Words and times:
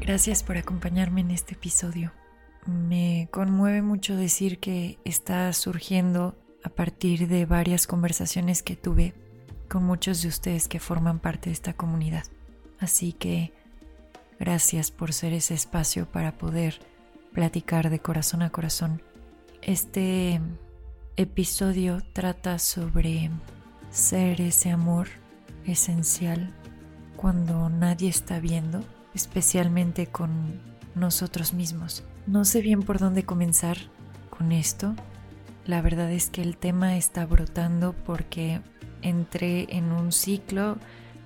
Gracias 0.00 0.42
por 0.42 0.56
acompañarme 0.56 1.20
en 1.20 1.30
este 1.30 1.54
episodio. 1.54 2.10
Me 2.66 3.28
conmueve 3.30 3.82
mucho 3.82 4.16
decir 4.16 4.58
que 4.58 4.98
está 5.04 5.52
surgiendo 5.52 6.38
a 6.64 6.70
partir 6.70 7.28
de 7.28 7.44
varias 7.44 7.86
conversaciones 7.86 8.62
que 8.62 8.76
tuve 8.76 9.14
con 9.68 9.84
muchos 9.84 10.22
de 10.22 10.28
ustedes 10.28 10.68
que 10.68 10.80
forman 10.80 11.20
parte 11.20 11.50
de 11.50 11.52
esta 11.52 11.74
comunidad. 11.74 12.24
Así 12.78 13.12
que 13.12 13.52
gracias 14.38 14.90
por 14.90 15.12
ser 15.12 15.34
ese 15.34 15.52
espacio 15.52 16.06
para 16.06 16.32
poder 16.38 16.80
platicar 17.34 17.90
de 17.90 18.00
corazón 18.00 18.40
a 18.40 18.50
corazón. 18.50 19.02
Este 19.60 20.40
episodio 21.16 22.02
trata 22.14 22.58
sobre 22.58 23.30
ser 23.90 24.40
ese 24.40 24.70
amor 24.70 25.08
esencial 25.66 26.54
cuando 27.16 27.68
nadie 27.68 28.08
está 28.08 28.40
viendo 28.40 28.82
especialmente 29.14 30.06
con 30.06 30.60
nosotros 30.94 31.52
mismos. 31.52 32.04
No 32.26 32.44
sé 32.44 32.60
bien 32.60 32.82
por 32.82 32.98
dónde 32.98 33.24
comenzar 33.24 33.76
con 34.28 34.52
esto. 34.52 34.94
La 35.66 35.82
verdad 35.82 36.10
es 36.10 36.30
que 36.30 36.42
el 36.42 36.56
tema 36.56 36.96
está 36.96 37.26
brotando 37.26 37.92
porque 37.92 38.60
entré 39.02 39.66
en 39.76 39.92
un 39.92 40.12
ciclo 40.12 40.78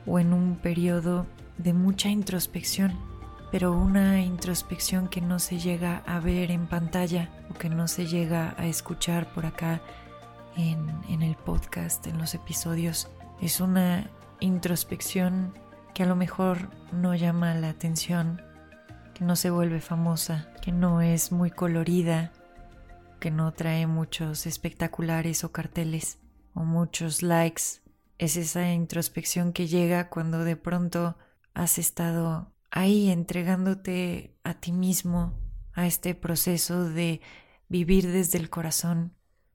o 0.06 0.18
en 0.18 0.32
un 0.32 0.56
periodo 0.56 1.26
de 1.58 1.72
mucha 1.72 2.08
introspección, 2.08 2.92
pero 3.50 3.72
una 3.72 4.20
introspección 4.20 5.08
que 5.08 5.20
no 5.20 5.38
se 5.38 5.58
llega 5.58 6.02
a 6.06 6.20
ver 6.20 6.50
en 6.50 6.66
pantalla 6.66 7.30
o 7.50 7.54
que 7.54 7.68
no 7.68 7.88
se 7.88 8.06
llega 8.06 8.54
a 8.58 8.66
escuchar 8.66 9.32
por 9.32 9.46
acá 9.46 9.80
en, 10.56 10.86
en 11.08 11.22
el 11.22 11.36
podcast, 11.36 12.06
en 12.06 12.18
los 12.18 12.34
episodios. 12.34 13.08
Es 13.40 13.60
una 13.60 14.10
introspección 14.40 15.54
que 15.94 16.02
a 16.02 16.06
lo 16.06 16.16
mejor 16.16 16.70
no 16.92 17.14
llama 17.14 17.54
la 17.54 17.70
atención, 17.70 18.42
que 19.14 19.24
no 19.24 19.36
se 19.36 19.50
vuelve 19.50 19.80
famosa, 19.80 20.52
que 20.60 20.72
no 20.72 21.00
es 21.00 21.30
muy 21.30 21.50
colorida, 21.50 22.32
que 23.20 23.30
no 23.30 23.52
trae 23.52 23.86
muchos 23.86 24.46
espectaculares 24.46 25.44
o 25.44 25.52
carteles 25.52 26.18
o 26.52 26.64
muchos 26.64 27.22
likes. 27.22 27.80
Es 28.18 28.36
esa 28.36 28.72
introspección 28.72 29.52
que 29.52 29.68
llega 29.68 30.10
cuando 30.10 30.44
de 30.44 30.56
pronto 30.56 31.16
has 31.54 31.78
estado 31.78 32.52
ahí 32.70 33.10
entregándote 33.10 34.36
a 34.42 34.54
ti 34.54 34.72
mismo, 34.72 35.38
a 35.72 35.86
este 35.86 36.14
proceso 36.14 36.88
de 36.88 37.20
vivir 37.68 38.10
desde 38.10 38.38
el 38.38 38.50
corazón, 38.50 39.14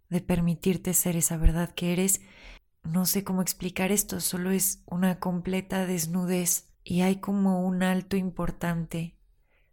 de 0.09 0.21
permitirte 0.21 0.93
ser 0.93 1.17
esa 1.17 1.37
verdad 1.37 1.71
que 1.71 1.93
eres 1.93 2.21
no 2.83 3.05
sé 3.05 3.23
cómo 3.23 3.41
explicar 3.41 3.91
esto, 3.91 4.19
solo 4.19 4.51
es 4.51 4.83
una 4.85 5.19
completa 5.19 5.85
desnudez 5.85 6.69
y 6.83 7.01
hay 7.01 7.17
como 7.17 7.65
un 7.65 7.83
alto 7.83 8.17
importante 8.17 9.17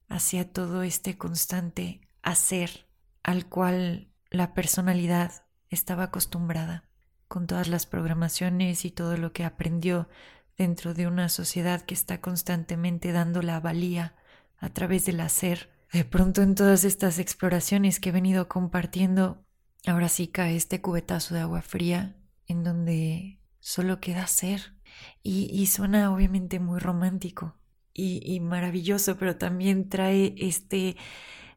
hacia 0.09 0.53
todo 0.53 0.83
este 0.83 1.17
constante 1.17 2.00
hacer 2.22 2.89
al 3.22 3.49
cual 3.49 4.12
la 4.31 4.55
personalidad 4.55 5.44
estaba 5.71 6.05
acostumbrada, 6.05 6.84
con 7.28 7.47
todas 7.47 7.69
las 7.69 7.87
programaciones 7.87 8.84
y 8.84 8.91
todo 8.91 9.17
lo 9.17 9.33
que 9.33 9.44
aprendió 9.44 10.09
dentro 10.56 10.94
de 10.94 11.06
una 11.06 11.28
sociedad 11.28 11.83
que 11.83 11.94
está 11.94 12.21
constantemente 12.21 13.12
dando 13.12 13.43
la 13.43 13.61
valía 13.61 14.15
a 14.59 14.69
través 14.71 15.06
del 15.06 15.21
hacer. 15.21 15.71
De 15.93 16.05
pronto 16.05 16.43
en 16.43 16.55
todas 16.55 16.84
estas 16.84 17.19
exploraciones 17.19 18.00
que 18.00 18.11
he 18.11 18.12
venido 18.12 18.49
compartiendo, 18.49 19.44
ahora 19.87 20.09
sí 20.09 20.28
cae 20.28 20.56
este 20.56 20.81
cubetazo 20.81 21.34
de 21.34 21.41
agua 21.41 21.62
fría 21.62 22.16
en 22.47 22.65
donde 22.65 23.41
solo 23.61 24.01
queda 24.01 24.27
ser. 24.27 24.75
Y, 25.23 25.67
suena 25.67 26.12
obviamente 26.12 26.59
muy 26.59 26.79
romántico 26.79 27.57
y, 27.93 28.21
y 28.25 28.41
maravilloso, 28.41 29.17
pero 29.19 29.37
también 29.37 29.89
trae 29.89 30.34
este 30.39 30.97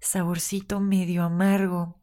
saborcito 0.01 0.79
medio 0.79 1.23
amargo, 1.23 2.01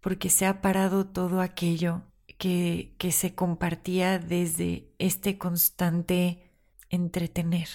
porque 0.00 0.28
se 0.28 0.46
ha 0.46 0.60
parado 0.60 1.06
todo 1.06 1.40
aquello 1.40 2.02
que, 2.38 2.94
que 2.98 3.12
se 3.12 3.34
compartía 3.34 4.18
desde 4.18 4.92
este 4.98 5.38
constante 5.38 6.52
entretener. 6.90 7.68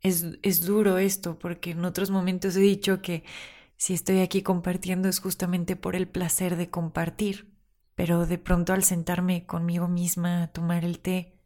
Es, 0.00 0.26
es, 0.42 0.64
duro 0.64 0.98
esto, 0.98 1.38
porque 1.38 1.70
en 1.70 1.84
otros 1.84 2.10
momentos 2.10 2.56
he 2.56 2.60
dicho 2.60 3.02
que 3.02 3.22
si 3.76 3.94
estoy 3.94 4.20
aquí 4.20 4.42
compartiendo 4.42 5.08
es 5.08 5.20
justamente 5.20 5.76
por 5.76 5.94
el 5.94 6.08
placer 6.08 6.56
de 6.56 6.70
compartir 6.70 7.51
pero 8.02 8.26
de 8.26 8.36
pronto 8.36 8.72
al 8.72 8.82
sentarme 8.82 9.46
conmigo 9.46 9.86
misma 9.86 10.42
a 10.42 10.48
tomar 10.48 10.84
el 10.84 10.98
té, 10.98 11.38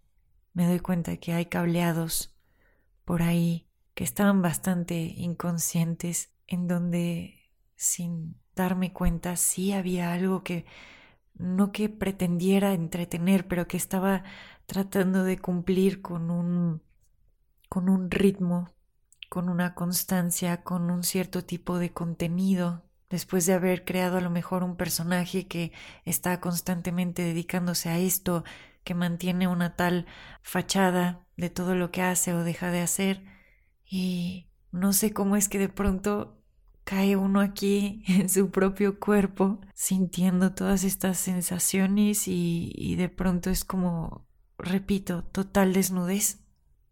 me 0.55 0.67
doy 0.67 0.81
cuenta 0.81 1.19
que 1.19 1.35
hay 1.35 1.45
cableados 1.45 2.35
por 3.05 3.21
ahí 3.21 3.69
que 3.93 4.05
estaban 4.05 4.41
bastante 4.41 4.95
inconscientes, 5.19 6.33
en 6.47 6.67
donde 6.67 7.53
sin 7.75 8.41
darme 8.55 8.95
cuenta 8.95 9.37
sí 9.37 9.75
había 9.75 10.15
algo 10.15 10.43
que 10.45 10.65
no 11.35 11.73
que 11.73 11.91
pretendiera 11.91 12.73
entretener, 12.73 13.47
pero 13.47 13.69
que 13.69 13.77
estaba 13.77 14.25
tratando 14.65 15.25
de 15.25 15.37
cumplir 15.37 16.01
con 16.01 16.31
un 16.31 16.83
con 17.69 17.91
un 17.91 18.11
ritmo, 18.11 18.71
con 19.29 19.51
una 19.51 19.75
constancia, 19.75 20.63
con 20.63 20.91
un 20.91 21.05
cierto 21.05 21.45
tipo 21.45 21.79
de 21.79 21.93
contenido 21.93 22.86
después 23.11 23.47
de 23.47 23.55
haber 23.55 23.85
creado 23.85 24.19
a 24.19 24.21
lo 24.21 24.31
mejor 24.31 24.63
un 24.63 24.77
personaje 24.77 25.47
que 25.47 25.73
está 26.05 26.41
constantemente 26.41 27.23
dedicándose 27.23 27.89
a 27.89 27.99
esto, 27.99 28.45
que 28.85 28.95
mantiene 28.95 29.49
una 29.49 29.77
tal 29.77 30.07
fachada 30.43 31.27
de 31.37 31.51
todo 31.51 31.75
lo 31.75 31.91
que 31.91 32.03
hace 32.03 32.33
o 32.35 32.45
deja 32.45 32.71
de 32.71 32.81
hacer, 32.81 33.25
y 33.85 34.49
no 34.73 34.93
sé 34.93 35.13
cómo 35.13 35.37
es 35.37 35.49
que 35.49 35.59
de 35.59 35.69
pronto 35.69 36.43
cae 36.85 37.17
uno 37.17 37.41
aquí 37.41 38.03
en 38.09 38.29
su 38.29 38.51
propio 38.51 38.99
cuerpo 38.99 39.61
sintiendo 39.75 40.55
todas 40.55 40.85
estas 40.85 41.19
sensaciones 41.19 42.29
y, 42.29 42.73
y 42.75 42.97
de 42.97 43.09
pronto 43.09 43.51
es 43.51 43.65
como, 43.65 44.27
repito, 44.59 45.25
total 45.25 45.73
desnudez, 45.73 46.41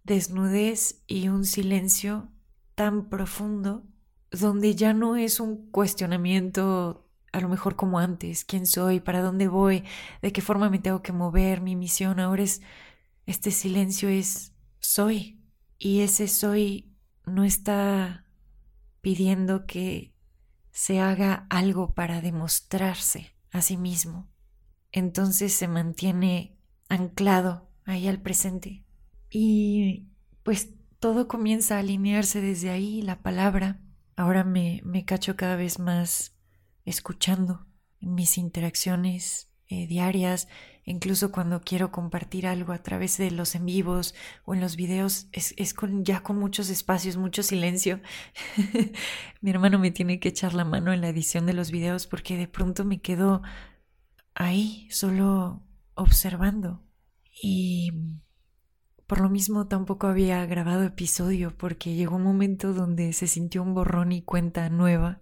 desnudez 0.03 1.03
y 1.07 1.29
un 1.29 1.45
silencio 1.45 2.29
tan 2.75 3.09
profundo 3.09 3.85
donde 4.41 4.75
ya 4.75 4.93
no 4.93 5.17
es 5.17 5.41
un 5.41 5.71
cuestionamiento 5.71 7.05
a 7.33 7.41
lo 7.41 7.49
mejor 7.49 7.75
como 7.75 7.99
antes, 7.99 8.45
quién 8.45 8.65
soy, 8.65 9.00
para 9.00 9.21
dónde 9.21 9.49
voy, 9.49 9.83
de 10.22 10.33
qué 10.33 10.41
forma 10.41 10.71
me 10.71 10.78
tengo 10.78 11.03
que 11.03 11.12
mover, 11.12 11.61
mi 11.61 11.75
misión, 11.75 12.21
ahora 12.21 12.44
es, 12.44 12.62
este 13.27 13.50
silencio 13.50 14.09
es 14.09 14.55
soy. 14.78 15.41
Y 15.77 16.00
ese 16.00 16.28
soy 16.28 16.94
no 17.27 17.43
está 17.43 18.25
pidiendo 19.00 19.67
que 19.67 20.15
se 20.71 21.00
haga 21.00 21.47
algo 21.50 21.93
para 21.93 22.20
demostrarse 22.20 23.35
a 23.50 23.62
sí 23.62 23.76
mismo. 23.76 24.31
Entonces 24.93 25.53
se 25.53 25.67
mantiene 25.67 26.56
anclado 26.88 27.69
ahí 27.85 28.06
al 28.06 28.23
presente. 28.23 28.85
Y 29.29 30.06
pues 30.44 30.70
todo 31.00 31.26
comienza 31.26 31.76
a 31.76 31.81
alinearse 31.81 32.41
desde 32.41 32.70
ahí, 32.70 33.03
la 33.03 33.23
palabra, 33.23 33.81
Ahora 34.16 34.44
me, 34.44 34.81
me 34.84 35.05
cacho 35.05 35.37
cada 35.37 35.56
vez 35.56 35.78
más 35.78 36.37
escuchando 36.84 37.66
mis 38.00 38.38
interacciones 38.38 39.50
eh, 39.69 39.87
diarias, 39.87 40.46
incluso 40.84 41.32
cuando 41.32 41.62
quiero 41.62 41.90
compartir 41.90 42.46
algo 42.46 42.72
a 42.72 42.82
través 42.82 43.16
de 43.16 43.31
los 43.31 43.55
en 43.55 43.64
vivos 43.64 44.14
o 44.44 44.55
en 44.55 44.61
los 44.61 44.76
videos, 44.76 45.26
es, 45.32 45.55
es 45.56 45.72
con, 45.72 46.05
ya 46.05 46.22
con 46.22 46.38
muchos 46.38 46.69
espacios, 46.69 47.16
mucho 47.16 47.43
silencio. 47.43 48.00
Mi 49.40 49.50
hermano 49.50 49.78
me 49.78 49.90
tiene 49.90 50.20
que 50.20 50.28
echar 50.28 50.52
la 50.52 50.64
mano 50.64 50.93
en 50.93 51.00
la 51.00 51.08
edición 51.08 51.46
de 51.46 51.55
los 51.55 51.70
videos 51.70 52.06
porque 52.06 52.37
de 52.37 52.46
pronto 52.46 52.84
me 52.84 53.00
quedo 53.00 53.43
ahí, 54.34 54.87
solo 54.90 55.62
observando. 55.94 56.82
Y 57.43 57.90
por 59.06 59.21
lo 59.21 59.29
mismo 59.29 59.67
tampoco 59.67 60.06
había 60.06 60.45
grabado 60.47 60.85
episodio 60.85 61.56
porque 61.56 61.95
llegó 61.95 62.17
un 62.17 62.23
momento 62.23 62.73
donde 62.73 63.12
se 63.12 63.27
sintió 63.27 63.62
un 63.62 63.75
borrón 63.75 64.12
y 64.12 64.23
cuenta 64.23 64.69
nueva 64.71 65.21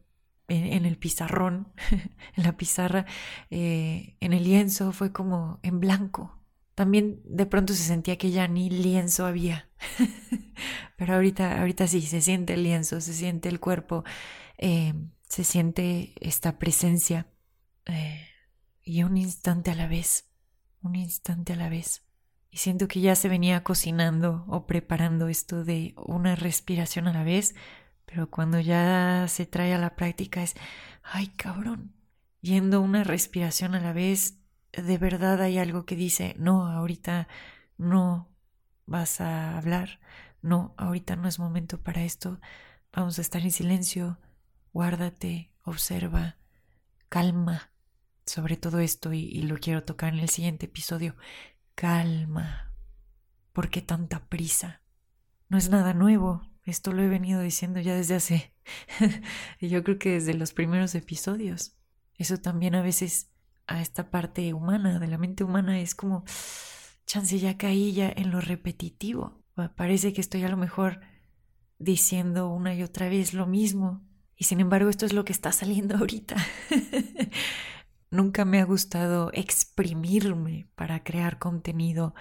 en, 0.48 0.84
el 0.84 0.98
pizarrón, 0.98 1.72
en 2.36 2.44
la 2.44 2.56
pizarra, 2.56 3.06
eh, 3.50 4.16
en 4.20 4.32
el 4.32 4.44
lienzo, 4.44 4.92
fue 4.92 5.12
como 5.12 5.60
en 5.62 5.80
blanco. 5.80 6.38
también 6.74 7.20
de 7.24 7.46
pronto 7.46 7.74
se 7.74 7.82
sentía 7.82 8.16
que 8.18 8.30
ya 8.30 8.48
ni 8.48 8.70
lienzo 8.70 9.26
había. 9.26 9.70
Pero 10.96 11.14
ahorita, 11.14 11.60
ahorita 11.60 11.86
sí, 11.86 12.02
se 12.02 12.20
siente 12.20 12.54
el 12.54 12.62
lienzo, 12.64 13.00
se 13.00 13.14
siente 13.14 13.48
el 13.48 13.60
cuerpo, 13.60 14.04
eh, 14.58 14.94
se 15.28 15.44
siente 15.44 16.14
esta 16.20 16.58
presencia. 16.58 17.28
Eh, 17.86 18.26
y 18.84 19.02
un 19.02 19.16
instante 19.16 19.70
a 19.70 19.74
la 19.74 19.86
vez, 19.86 20.30
un 20.82 20.96
instante 20.96 21.52
a 21.52 21.56
la 21.56 21.68
vez. 21.68 22.02
Y 22.52 22.58
siento 22.58 22.86
que 22.86 23.00
ya 23.00 23.16
se 23.16 23.30
venía 23.30 23.64
cocinando 23.64 24.44
o 24.46 24.66
preparando 24.66 25.28
esto 25.28 25.64
de 25.64 25.94
una 25.96 26.36
respiración 26.36 27.08
a 27.08 27.12
la 27.14 27.24
vez, 27.24 27.54
pero 28.04 28.28
cuando 28.28 28.60
ya 28.60 29.26
se 29.28 29.46
trae 29.46 29.72
a 29.72 29.78
la 29.78 29.96
práctica 29.96 30.42
es, 30.42 30.54
ay 31.02 31.28
cabrón, 31.28 31.94
yendo 32.42 32.82
una 32.82 33.04
respiración 33.04 33.74
a 33.74 33.80
la 33.80 33.94
vez, 33.94 34.38
de 34.72 34.98
verdad 34.98 35.40
hay 35.40 35.56
algo 35.56 35.86
que 35.86 35.96
dice, 35.96 36.34
no, 36.38 36.66
ahorita 36.66 37.26
no 37.78 38.28
vas 38.84 39.22
a 39.22 39.56
hablar, 39.56 40.00
no, 40.42 40.74
ahorita 40.76 41.16
no 41.16 41.28
es 41.28 41.38
momento 41.38 41.82
para 41.82 42.04
esto, 42.04 42.38
vamos 42.92 43.18
a 43.18 43.22
estar 43.22 43.40
en 43.40 43.50
silencio, 43.50 44.18
guárdate, 44.74 45.50
observa, 45.64 46.36
calma 47.08 47.72
sobre 48.26 48.58
todo 48.58 48.80
esto 48.80 49.14
y, 49.14 49.42
lo 49.42 49.56
quiero 49.56 49.84
tocar 49.84 50.12
en 50.12 50.20
el 50.20 50.28
siguiente 50.28 50.66
episodio. 50.66 51.16
Calma. 51.74 52.72
¿Por 53.52 53.70
qué 53.70 53.82
tanta 53.82 54.26
prisa? 54.28 54.82
No 55.48 55.58
es 55.58 55.68
nada 55.68 55.94
nuevo, 55.94 56.42
esto 56.64 56.92
lo 56.92 57.02
he 57.02 57.08
venido 57.08 57.40
diciendo 57.40 57.80
ya 57.80 57.94
desde 57.94 58.14
hace, 58.14 58.54
yo 59.60 59.82
creo 59.82 59.98
que 59.98 60.12
desde 60.12 60.34
los 60.34 60.52
primeros 60.52 60.94
episodios. 60.94 61.76
Eso 62.16 62.38
también 62.38 62.74
a 62.74 62.82
veces 62.82 63.30
a 63.66 63.80
esta 63.80 64.10
parte 64.10 64.54
humana, 64.54 64.98
de 64.98 65.06
la 65.08 65.18
mente 65.18 65.44
humana, 65.44 65.80
es 65.80 65.94
como, 65.94 66.24
chance 67.06 67.38
ya 67.38 67.56
caí 67.56 67.92
ya 67.92 68.12
en 68.14 68.30
lo 68.30 68.40
repetitivo. 68.40 69.42
Parece 69.76 70.12
que 70.12 70.20
estoy 70.20 70.44
a 70.44 70.48
lo 70.48 70.56
mejor 70.56 71.00
diciendo 71.78 72.48
una 72.48 72.74
y 72.74 72.82
otra 72.82 73.08
vez 73.08 73.34
lo 73.34 73.46
mismo. 73.46 74.02
Y 74.36 74.44
sin 74.44 74.60
embargo 74.60 74.88
esto 74.88 75.04
es 75.04 75.12
lo 75.12 75.24
que 75.24 75.32
está 75.32 75.52
saliendo 75.52 75.96
ahorita. 75.96 76.36
Nunca 78.12 78.44
me 78.44 78.60
ha 78.60 78.64
gustado 78.64 79.30
exprimirme 79.32 80.68
para 80.76 81.02
crear 81.02 81.40
contenido 81.40 82.14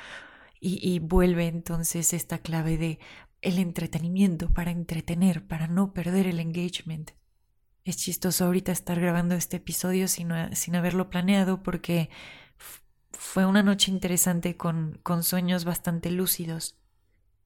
y, 0.60 0.80
y, 0.82 1.00
vuelve 1.00 1.48
entonces 1.48 2.14
esta 2.14 2.40
clave 2.40 2.78
de 2.78 3.00
el 3.42 3.60
entretenimiento 3.60 4.50
para 4.50 4.72
entretener, 4.72 5.46
para 5.46 5.68
no 5.68 5.94
perder 5.94 6.28
el 6.28 6.40
engagement. 6.40 7.12
Es 7.84 7.98
chistoso 7.98 8.46
ahorita 8.46 8.72
estar 8.72 9.00
grabando 9.00 9.36
este 9.36 9.58
episodio 9.58 10.08
sin, 10.08 10.32
sin 10.54 10.76
haberlo 10.76 11.10
planeado 11.10 11.62
porque 11.62 12.10
fue 13.12 13.46
una 13.46 13.62
noche 13.62 13.92
interesante 13.92 14.56
con, 14.56 15.00
con 15.04 15.24
sueños 15.24 15.66
bastante 15.66 16.10
lúcidos. 16.10 16.78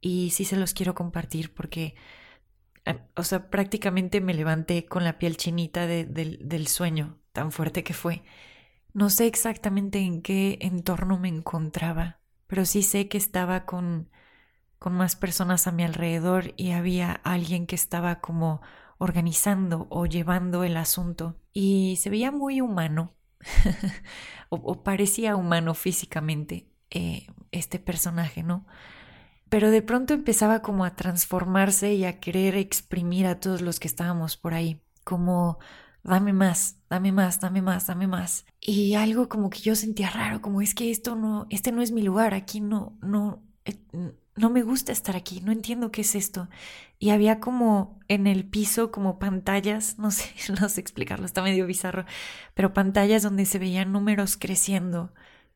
Y 0.02 0.30
sí 0.32 0.46
se 0.46 0.56
los 0.56 0.74
quiero 0.74 0.94
compartir 0.94 1.54
porque, 1.54 1.96
o 3.16 3.24
sea, 3.24 3.50
prácticamente 3.50 4.22
me 4.22 4.34
levanté 4.34 4.86
con 4.86 5.04
la 5.04 5.18
piel 5.18 5.38
chinita 5.38 5.88
del 5.88 6.68
sueño 6.68 7.18
tan 7.32 7.52
fuerte 7.52 7.84
que 7.84 7.94
fue. 7.94 8.24
No 8.94 9.10
sé 9.10 9.28
exactamente 9.28 10.00
en 10.00 10.22
qué 10.22 10.58
entorno 10.62 11.20
me 11.20 11.28
encontraba, 11.28 12.20
pero 12.48 12.66
sí 12.66 12.82
sé 12.82 13.08
que 13.10 13.18
estaba 13.18 13.66
con, 13.66 14.10
con 14.80 14.94
más 14.94 15.16
personas 15.16 15.68
a 15.68 15.72
mi 15.72 15.84
alrededor 15.84 16.54
y 16.56 16.72
había 16.72 17.12
alguien 17.12 17.68
que 17.68 17.76
estaba 17.76 18.22
como 18.22 18.62
organizando 18.98 19.88
o 19.90 20.06
llevando 20.06 20.64
el 20.64 20.78
asunto 20.78 21.36
y 21.52 21.98
se 21.98 22.10
veía 22.10 22.32
muy 22.32 22.62
humano 22.62 23.14
o, 24.50 24.84
parecía 24.84 25.36
humano 25.36 25.74
físicamente 25.74 26.70
eh, 26.90 27.28
este 27.52 27.80
personaje, 27.80 28.44
¿no? 28.44 28.66
Pero 29.56 29.72
de 29.72 29.82
pronto 29.82 30.14
empezaba 30.14 30.62
como 30.62 30.84
a 30.84 30.98
transformarse 30.98 31.94
y 31.94 32.04
a 32.04 32.20
querer 32.20 32.58
exprimir 32.58 33.26
a 33.26 33.40
todos 33.40 33.62
los 33.62 33.80
que 33.80 33.88
estábamos 33.88 34.36
por 34.36 34.54
ahí, 34.54 34.82
como 35.06 35.60
dame 36.04 36.34
más, 36.34 36.76
dame 36.90 37.14
más, 37.14 37.40
dame 37.40 37.62
más, 37.62 37.88
dame 37.88 38.06
más. 38.06 38.46
Y 38.60 38.96
algo 38.96 39.30
como 39.30 39.50
que 39.50 39.60
yo 39.60 39.78
sentía 39.78 40.10
raro, 40.10 40.42
como 40.42 40.62
es 40.62 40.76
que 40.76 40.92
esto 40.92 41.16
no, 41.16 41.48
este 41.50 41.72
no 41.72 41.82
es 41.82 41.94
mi 41.94 42.02
lugar, 42.02 42.34
aquí 42.34 42.60
no, 42.60 42.98
no, 43.02 43.46
eh, 43.64 43.78
no 44.36 44.50
me 44.50 44.62
gusta 44.62 44.92
estar 44.92 45.16
aquí, 45.16 45.40
no 45.40 45.54
entiendo 45.54 45.90
qué 45.90 46.02
es 46.02 46.16
esto. 46.16 46.50
Y 47.00 47.12
había 47.12 47.40
como 47.40 48.02
en 48.10 48.28
el 48.28 48.44
piso 48.44 48.92
como 48.92 49.20
pantallas, 49.20 49.98
no 49.98 50.12
sé, 50.12 50.32
no 50.60 50.68
sé 50.68 50.82
explicarlo, 50.82 51.26
está 51.26 51.42
medio 51.42 51.66
bizarro, 51.66 52.04
pero 52.56 52.74
pantallas 52.74 53.24
donde 53.24 53.46
se 53.46 53.58
veían 53.58 53.94
números 53.94 54.36
creciendo 54.36 55.14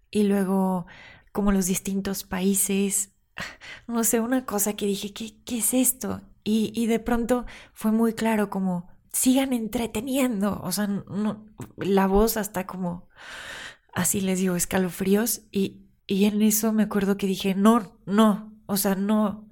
y 0.09 0.23
luego 0.23 0.87
como 1.33 1.51
los 1.51 1.65
distintos 1.65 2.23
países, 2.23 3.11
no 3.87 4.03
sé, 4.03 4.19
una 4.19 4.45
cosa 4.45 4.75
que 4.75 4.85
dije, 4.85 5.13
¿qué, 5.13 5.35
qué 5.45 5.59
es 5.59 5.73
esto? 5.73 6.21
Y, 6.43 6.71
y 6.75 6.87
de 6.87 6.99
pronto 6.99 7.45
fue 7.73 7.91
muy 7.91 8.13
claro 8.13 8.49
como, 8.49 8.87
sigan 9.11 9.53
entreteniendo, 9.53 10.59
o 10.63 10.71
sea, 10.71 10.87
no, 10.87 11.45
la 11.77 12.07
voz 12.07 12.37
hasta 12.37 12.67
como, 12.67 13.07
así 13.93 14.21
les 14.21 14.39
digo, 14.39 14.55
escalofríos 14.55 15.41
y, 15.51 15.81
y 16.07 16.25
en 16.25 16.41
eso 16.41 16.73
me 16.73 16.83
acuerdo 16.83 17.17
que 17.17 17.27
dije, 17.27 17.55
no, 17.55 17.99
no, 18.05 18.53
o 18.67 18.77
sea, 18.77 18.95
no, 18.95 19.48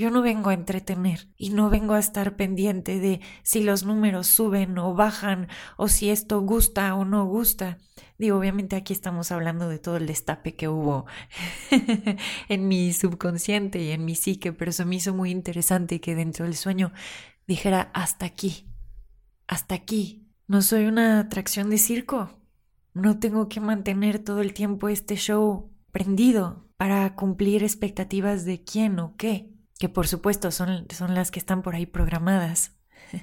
yo 0.00 0.10
no 0.10 0.22
vengo 0.22 0.48
a 0.48 0.54
entretener 0.54 1.28
y 1.36 1.50
no 1.50 1.68
vengo 1.68 1.92
a 1.92 1.98
estar 1.98 2.34
pendiente 2.34 2.98
de 3.00 3.20
si 3.42 3.62
los 3.62 3.84
números 3.84 4.28
suben 4.28 4.78
o 4.78 4.94
bajan 4.94 5.48
o 5.76 5.88
si 5.88 6.08
esto 6.08 6.40
gusta 6.40 6.94
o 6.94 7.04
no 7.04 7.26
gusta. 7.26 7.76
Digo, 8.16 8.38
obviamente 8.38 8.76
aquí 8.76 8.94
estamos 8.94 9.30
hablando 9.30 9.68
de 9.68 9.78
todo 9.78 9.98
el 9.98 10.06
destape 10.06 10.56
que 10.56 10.68
hubo 10.68 11.04
en 12.48 12.66
mi 12.66 12.94
subconsciente 12.94 13.82
y 13.82 13.90
en 13.90 14.06
mi 14.06 14.14
psique, 14.14 14.54
pero 14.54 14.70
eso 14.70 14.86
me 14.86 14.96
hizo 14.96 15.12
muy 15.12 15.30
interesante 15.30 16.00
que 16.00 16.14
dentro 16.14 16.46
del 16.46 16.56
sueño 16.56 16.92
dijera 17.46 17.90
hasta 17.92 18.24
aquí, 18.24 18.72
hasta 19.48 19.74
aquí. 19.74 20.26
No 20.46 20.62
soy 20.62 20.86
una 20.86 21.20
atracción 21.20 21.68
de 21.68 21.76
circo. 21.76 22.40
No 22.94 23.18
tengo 23.18 23.50
que 23.50 23.60
mantener 23.60 24.18
todo 24.18 24.40
el 24.40 24.54
tiempo 24.54 24.88
este 24.88 25.16
show 25.16 25.70
prendido 25.92 26.70
para 26.78 27.14
cumplir 27.16 27.62
expectativas 27.64 28.46
de 28.46 28.64
quién 28.64 28.98
o 28.98 29.14
qué, 29.18 29.59
que 29.80 29.88
por 29.88 30.06
supuesto 30.06 30.52
son, 30.52 30.86
son 30.90 31.14
las 31.14 31.30
que 31.30 31.40
están 31.40 31.62
por 31.62 31.74
ahí 31.74 31.86
programadas 31.86 32.76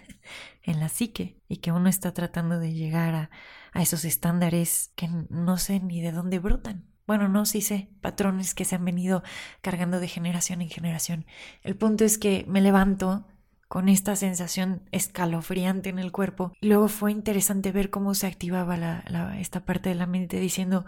en 0.63 0.79
la 0.79 0.89
psique 0.89 1.39
y 1.47 1.57
que 1.57 1.71
uno 1.71 1.87
está 1.87 2.13
tratando 2.13 2.59
de 2.59 2.73
llegar 2.73 3.15
a, 3.15 3.29
a 3.73 3.81
esos 3.83 4.03
estándares 4.03 4.91
que 4.95 5.07
no 5.29 5.57
sé 5.57 5.79
ni 5.79 6.01
de 6.01 6.11
dónde 6.11 6.39
brotan. 6.39 6.87
Bueno, 7.05 7.29
no, 7.29 7.45
sí 7.45 7.61
sé, 7.61 7.89
patrones 8.01 8.55
que 8.55 8.65
se 8.65 8.75
han 8.75 8.83
venido 8.83 9.21
cargando 9.61 9.99
de 9.99 10.07
generación 10.07 10.61
en 10.61 10.69
generación. 10.69 11.25
El 11.61 11.77
punto 11.77 12.03
es 12.03 12.17
que 12.17 12.43
me 12.49 12.59
levanto 12.59 13.27
con 13.67 13.87
esta 13.87 14.15
sensación 14.15 14.81
escalofriante 14.91 15.89
en 15.89 15.99
el 15.99 16.11
cuerpo. 16.11 16.53
Luego 16.59 16.87
fue 16.87 17.11
interesante 17.11 17.71
ver 17.71 17.91
cómo 17.91 18.15
se 18.15 18.25
activaba 18.25 18.77
la, 18.77 19.39
esta 19.39 19.63
parte 19.63 19.89
de 19.89 19.95
la 19.95 20.07
mente 20.07 20.39
diciendo, 20.39 20.85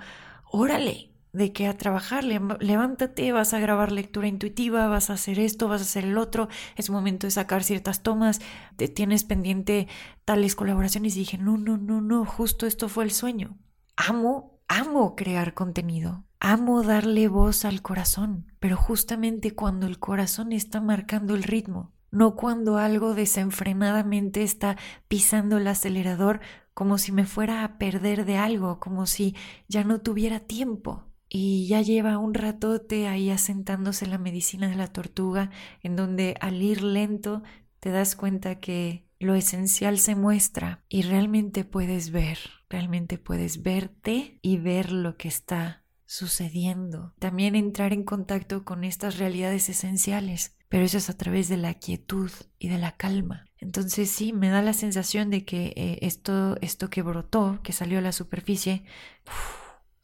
órale, 0.49 1.11
de 1.31 1.53
que 1.53 1.67
a 1.67 1.77
trabajar, 1.77 2.23
levántate, 2.23 3.31
vas 3.31 3.53
a 3.53 3.59
grabar 3.59 3.91
lectura 3.91 4.27
intuitiva, 4.27 4.87
vas 4.87 5.09
a 5.09 5.13
hacer 5.13 5.39
esto, 5.39 5.67
vas 5.67 5.81
a 5.81 5.83
hacer 5.83 6.05
el 6.05 6.17
otro, 6.17 6.49
es 6.75 6.89
momento 6.89 7.27
de 7.27 7.31
sacar 7.31 7.63
ciertas 7.63 8.01
tomas, 8.01 8.41
te 8.77 8.87
tienes 8.87 9.23
pendiente 9.23 9.87
tales 10.25 10.55
colaboraciones 10.55 11.15
y 11.15 11.19
dije, 11.19 11.37
no, 11.37 11.57
no, 11.57 11.77
no, 11.77 12.01
no, 12.01 12.25
justo 12.25 12.65
esto 12.65 12.89
fue 12.89 13.03
el 13.03 13.11
sueño. 13.11 13.57
Amo, 13.95 14.59
amo 14.67 15.15
crear 15.15 15.53
contenido, 15.53 16.25
amo 16.39 16.81
darle 16.83 17.27
voz 17.27 17.63
al 17.63 17.81
corazón, 17.81 18.51
pero 18.59 18.75
justamente 18.75 19.51
cuando 19.51 19.85
el 19.85 19.99
corazón 19.99 20.51
está 20.51 20.81
marcando 20.81 21.35
el 21.35 21.43
ritmo, 21.43 21.93
no 22.11 22.35
cuando 22.35 22.77
algo 22.77 23.13
desenfrenadamente 23.13 24.41
está 24.41 24.77
pisando 25.07 25.57
el 25.57 25.67
acelerador 25.67 26.39
como 26.73 26.97
si 26.97 27.11
me 27.11 27.25
fuera 27.25 27.63
a 27.63 27.77
perder 27.77 28.25
de 28.25 28.37
algo, 28.37 28.79
como 28.79 29.05
si 29.05 29.35
ya 29.67 29.83
no 29.83 29.99
tuviera 29.99 30.39
tiempo 30.39 31.08
y 31.29 31.67
ya 31.67 31.81
lleva 31.81 32.17
un 32.17 32.33
ratote 32.33 33.07
ahí 33.07 33.29
asentándose 33.29 34.07
la 34.07 34.17
medicina 34.17 34.67
de 34.67 34.75
la 34.75 34.87
tortuga, 34.87 35.51
en 35.83 35.95
donde 35.95 36.35
al 36.41 36.61
ir 36.61 36.81
lento 36.81 37.43
te 37.79 37.91
das 37.91 38.15
cuenta 38.15 38.59
que 38.59 39.05
lo 39.19 39.35
esencial 39.35 39.99
se 39.99 40.15
muestra 40.15 40.83
y 40.89 41.03
realmente 41.03 41.65
puedes 41.65 42.11
ver, 42.11 42.39
realmente 42.69 43.17
puedes 43.17 43.61
verte 43.61 44.39
y 44.41 44.57
ver 44.57 44.91
lo 44.91 45.17
que 45.17 45.27
está 45.27 45.83
sucediendo. 46.05 47.13
También 47.19 47.55
entrar 47.55 47.93
en 47.93 48.03
contacto 48.03 48.65
con 48.65 48.83
estas 48.83 49.17
realidades 49.17 49.69
esenciales, 49.69 50.57
pero 50.67 50.83
eso 50.83 50.97
es 50.97 51.09
a 51.09 51.17
través 51.17 51.49
de 51.49 51.57
la 51.57 51.75
quietud 51.75 52.31
y 52.57 52.69
de 52.69 52.79
la 52.79 52.95
calma. 52.95 53.45
Entonces 53.57 54.09
sí, 54.09 54.33
me 54.33 54.49
da 54.49 54.61
la 54.61 54.73
sensación 54.73 55.29
de 55.29 55.43
que 55.43 55.73
eh, 55.75 55.99
esto, 56.01 56.57
esto 56.61 56.89
que 56.89 57.01
brotó, 57.01 57.59
que 57.61 57.73
salió 57.73 57.99
a 57.99 58.01
la 58.01 58.13
superficie, 58.13 58.83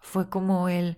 fue 0.05 0.29
como 0.29 0.69
el, 0.69 0.97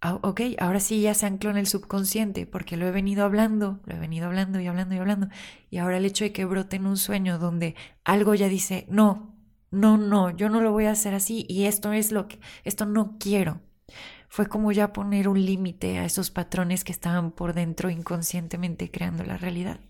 ah, 0.00 0.18
ok, 0.22 0.40
ahora 0.58 0.80
sí 0.80 1.02
ya 1.02 1.14
se 1.14 1.26
ancló 1.26 1.50
en 1.50 1.56
el 1.58 1.66
subconsciente, 1.66 2.46
porque 2.46 2.76
lo 2.76 2.86
he 2.86 2.90
venido 2.90 3.24
hablando, 3.24 3.80
lo 3.84 3.96
he 3.96 3.98
venido 3.98 4.26
hablando 4.26 4.60
y 4.60 4.66
hablando 4.66 4.94
y 4.94 4.98
hablando, 4.98 5.28
y 5.70 5.78
ahora 5.78 5.98
el 5.98 6.06
hecho 6.06 6.24
de 6.24 6.32
que 6.32 6.44
brote 6.44 6.76
en 6.76 6.86
un 6.86 6.96
sueño 6.96 7.38
donde 7.38 7.74
algo 8.04 8.34
ya 8.34 8.48
dice, 8.48 8.86
no, 8.88 9.34
no, 9.70 9.98
no, 9.98 10.30
yo 10.30 10.48
no 10.48 10.60
lo 10.60 10.72
voy 10.72 10.86
a 10.86 10.92
hacer 10.92 11.14
así 11.14 11.44
y 11.48 11.64
esto 11.64 11.92
es 11.92 12.12
lo 12.12 12.28
que, 12.28 12.38
esto 12.64 12.86
no 12.86 13.16
quiero. 13.18 13.60
fue 14.28 14.46
como 14.46 14.72
ya 14.72 14.92
poner 14.92 15.28
un 15.28 15.44
límite 15.44 15.98
a 15.98 16.04
esos 16.04 16.30
patrones 16.30 16.84
que 16.84 16.92
estaban 16.92 17.32
por 17.32 17.54
dentro 17.54 17.90
inconscientemente 17.90 18.90
creando 18.90 19.24
la 19.24 19.38
realidad. 19.38 19.80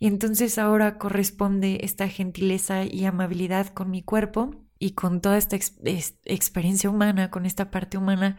Y 0.00 0.06
entonces 0.06 0.58
ahora 0.58 0.98
corresponde 0.98 1.80
esta 1.82 2.08
gentileza 2.08 2.84
y 2.84 3.04
amabilidad 3.04 3.68
con 3.68 3.90
mi 3.90 4.02
cuerpo 4.02 4.67
y 4.78 4.92
con 4.92 5.20
toda 5.20 5.38
esta 5.38 5.56
experiencia 5.56 6.90
humana, 6.90 7.30
con 7.30 7.46
esta 7.46 7.70
parte 7.70 7.98
humana 7.98 8.36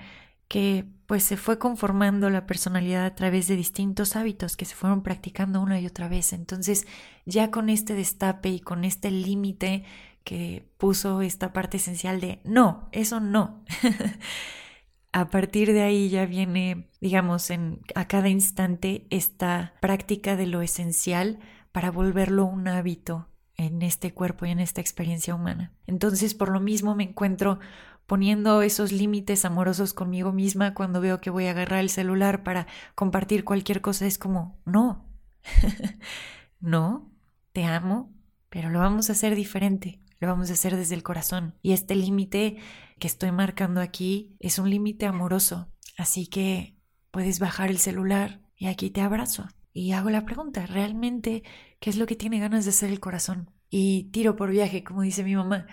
que 0.47 0.85
pues 1.05 1.23
se 1.23 1.37
fue 1.37 1.59
conformando 1.59 2.29
la 2.29 2.45
personalidad 2.45 3.05
a 3.05 3.15
través 3.15 3.47
de 3.47 3.55
distintos 3.55 4.15
hábitos 4.15 4.57
que 4.57 4.65
se 4.65 4.75
fueron 4.75 5.03
practicando 5.03 5.61
una 5.61 5.79
y 5.79 5.85
otra 5.85 6.07
vez. 6.07 6.33
Entonces, 6.33 6.85
ya 7.25 7.51
con 7.51 7.69
este 7.69 7.93
destape 7.93 8.49
y 8.49 8.59
con 8.59 8.83
este 8.83 9.11
límite 9.11 9.85
que 10.23 10.67
puso 10.77 11.21
esta 11.21 11.53
parte 11.53 11.77
esencial 11.77 12.19
de 12.19 12.41
no, 12.43 12.89
eso 12.91 13.19
no. 13.19 13.63
a 15.11 15.29
partir 15.29 15.71
de 15.71 15.81
ahí 15.81 16.09
ya 16.09 16.25
viene, 16.25 16.89
digamos, 16.99 17.49
en, 17.51 17.81
a 17.95 18.07
cada 18.07 18.29
instante 18.29 19.07
esta 19.09 19.73
práctica 19.81 20.35
de 20.35 20.47
lo 20.47 20.61
esencial 20.61 21.39
para 21.71 21.91
volverlo 21.91 22.45
un 22.45 22.67
hábito 22.67 23.28
en 23.59 23.81
este 23.81 24.13
cuerpo 24.13 24.45
y 24.45 24.51
en 24.51 24.61
esta 24.61 24.79
experiencia 24.79 25.35
humana. 25.35 25.73
Entonces, 25.85 26.33
por 26.33 26.49
lo 26.49 26.61
mismo 26.61 26.95
me 26.95 27.03
encuentro 27.03 27.59
poniendo 28.07 28.61
esos 28.61 28.93
límites 28.93 29.43
amorosos 29.43 29.93
conmigo 29.93 30.31
misma 30.31 30.73
cuando 30.73 31.01
veo 31.01 31.19
que 31.19 31.29
voy 31.29 31.45
a 31.45 31.51
agarrar 31.51 31.81
el 31.81 31.89
celular 31.89 32.43
para 32.43 32.67
compartir 32.95 33.43
cualquier 33.43 33.81
cosa. 33.81 34.07
Es 34.07 34.17
como, 34.17 34.57
no, 34.65 35.05
no, 36.61 37.11
te 37.51 37.65
amo, 37.65 38.13
pero 38.49 38.69
lo 38.69 38.79
vamos 38.79 39.09
a 39.09 39.11
hacer 39.11 39.35
diferente, 39.35 39.99
lo 40.21 40.29
vamos 40.29 40.49
a 40.49 40.53
hacer 40.53 40.77
desde 40.77 40.95
el 40.95 41.03
corazón. 41.03 41.55
Y 41.61 41.73
este 41.73 41.95
límite 41.95 42.59
que 42.97 43.07
estoy 43.07 43.33
marcando 43.33 43.81
aquí 43.81 44.37
es 44.39 44.57
un 44.57 44.69
límite 44.69 45.05
amoroso. 45.05 45.67
Así 45.97 46.27
que 46.27 46.77
puedes 47.11 47.39
bajar 47.39 47.69
el 47.69 47.79
celular 47.79 48.39
y 48.55 48.67
aquí 48.67 48.89
te 48.89 49.01
abrazo. 49.01 49.49
Y 49.73 49.91
hago 49.91 50.09
la 50.09 50.25
pregunta, 50.25 50.65
¿realmente 50.65 51.43
qué 51.79 51.89
es 51.89 51.97
lo 51.97 52.05
que 52.05 52.15
tiene 52.15 52.39
ganas 52.39 52.65
de 52.65 52.71
hacer 52.71 52.89
el 52.89 52.99
corazón? 52.99 53.51
Y 53.69 54.05
tiro 54.11 54.35
por 54.35 54.49
viaje, 54.49 54.83
como 54.83 55.01
dice 55.03 55.23
mi 55.23 55.35
mamá 55.35 55.67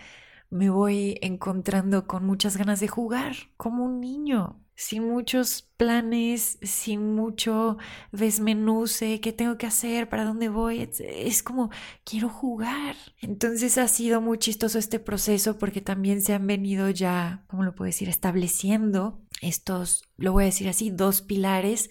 me 0.50 0.70
voy 0.70 1.18
encontrando 1.22 2.06
con 2.06 2.24
muchas 2.24 2.56
ganas 2.56 2.80
de 2.80 2.88
jugar, 2.88 3.34
como 3.56 3.84
un 3.84 4.00
niño, 4.00 4.60
sin 4.74 5.08
muchos 5.08 5.62
planes, 5.76 6.58
sin 6.62 7.14
mucho 7.14 7.78
desmenuce, 8.12 9.20
qué 9.20 9.32
tengo 9.32 9.56
que 9.58 9.66
hacer, 9.66 10.08
para 10.08 10.24
dónde 10.24 10.48
voy. 10.48 10.88
Es 10.98 11.42
como, 11.42 11.70
quiero 12.04 12.28
jugar. 12.28 12.96
Entonces 13.20 13.78
ha 13.78 13.88
sido 13.88 14.20
muy 14.20 14.38
chistoso 14.38 14.78
este 14.78 15.00
proceso 15.00 15.58
porque 15.58 15.80
también 15.80 16.20
se 16.20 16.34
han 16.34 16.46
venido 16.46 16.90
ya, 16.90 17.44
¿cómo 17.48 17.64
lo 17.64 17.74
puedo 17.74 17.86
decir?, 17.86 18.08
estableciendo 18.08 19.20
estos, 19.40 20.04
lo 20.16 20.32
voy 20.32 20.44
a 20.44 20.46
decir 20.46 20.68
así, 20.68 20.90
dos 20.90 21.22
pilares, 21.22 21.90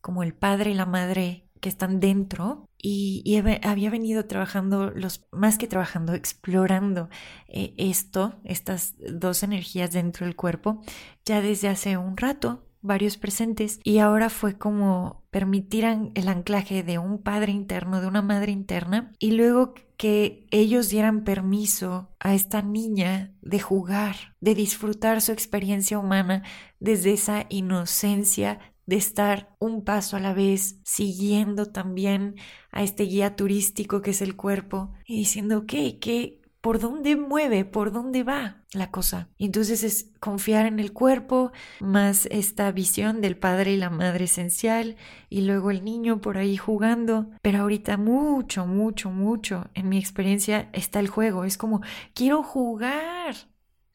como 0.00 0.22
el 0.22 0.34
padre 0.34 0.70
y 0.70 0.74
la 0.74 0.86
madre 0.86 1.45
que 1.60 1.68
están 1.68 2.00
dentro 2.00 2.68
y, 2.78 3.42
había 3.62 3.90
venido 3.90 4.26
trabajando, 4.26 4.90
los, 4.90 5.26
más 5.32 5.58
que 5.58 5.66
trabajando, 5.66 6.14
explorando 6.14 7.08
eh, 7.48 7.74
esto, 7.78 8.34
estas 8.44 8.94
dos 8.98 9.42
energías 9.42 9.92
dentro 9.92 10.26
del 10.26 10.36
cuerpo, 10.36 10.82
ya 11.24 11.40
desde 11.40 11.68
hace 11.68 11.96
un 11.96 12.16
rato, 12.16 12.62
varios 12.82 13.16
presentes, 13.16 13.80
y 13.82 13.98
ahora 13.98 14.30
fue 14.30 14.56
como 14.56 15.24
permitir 15.30 15.84
el 15.84 16.28
anclaje 16.28 16.82
de 16.82 16.98
un 16.98 17.22
padre 17.22 17.52
interno, 17.52 18.00
de 18.00 18.06
una 18.06 18.22
madre 18.22 18.52
interna, 18.52 19.12
y 19.18 19.32
luego 19.32 19.74
que 19.96 20.46
ellos 20.50 20.88
dieran 20.88 21.24
permiso 21.24 22.14
a 22.20 22.34
esta 22.34 22.62
niña 22.62 23.34
de 23.40 23.60
jugar, 23.60 24.36
de 24.40 24.54
disfrutar 24.54 25.22
su 25.22 25.32
experiencia 25.32 25.98
humana 25.98 26.44
desde 26.78 27.14
esa 27.14 27.46
inocencia 27.48 28.60
de 28.86 28.96
estar 28.96 29.54
un 29.58 29.84
paso 29.84 30.16
a 30.16 30.20
la 30.20 30.32
vez, 30.32 30.80
siguiendo 30.84 31.66
también 31.66 32.36
a 32.70 32.82
este 32.82 33.04
guía 33.04 33.36
turístico 33.36 34.00
que 34.00 34.12
es 34.12 34.22
el 34.22 34.36
cuerpo 34.36 34.92
y 35.04 35.18
diciendo, 35.18 35.58
ok, 35.58 35.72
¿qué, 36.00 36.40
por 36.66 36.80
dónde 36.80 37.14
mueve, 37.14 37.64
por 37.64 37.92
dónde 37.92 38.24
va 38.24 38.64
la 38.72 38.90
cosa. 38.90 39.28
entonces 39.38 39.84
es 39.84 40.10
confiar 40.18 40.66
en 40.66 40.80
el 40.80 40.92
cuerpo, 40.92 41.52
más 41.78 42.26
esta 42.26 42.72
visión 42.72 43.20
del 43.20 43.38
padre 43.38 43.72
y 43.72 43.76
la 43.76 43.88
madre 43.88 44.24
esencial, 44.24 44.96
y 45.30 45.42
luego 45.42 45.70
el 45.70 45.84
niño 45.84 46.20
por 46.20 46.38
ahí 46.38 46.56
jugando. 46.56 47.30
Pero 47.40 47.60
ahorita 47.60 47.96
mucho, 47.98 48.66
mucho, 48.66 49.12
mucho 49.12 49.70
en 49.74 49.88
mi 49.88 49.96
experiencia 49.96 50.68
está 50.72 50.98
el 50.98 51.06
juego. 51.06 51.44
Es 51.44 51.56
como, 51.56 51.82
quiero 52.14 52.42
jugar. 52.42 53.36